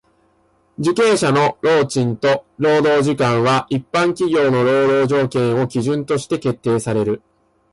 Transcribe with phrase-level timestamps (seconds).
[0.79, 7.21] 受刑者の労賃と労働時間は一般企業の労働条件を基準として決定される。